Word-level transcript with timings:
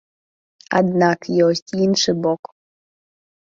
Аднак 0.79 1.19
ёсць 1.49 1.69
іншы 1.89 2.11
бок. 2.25 2.43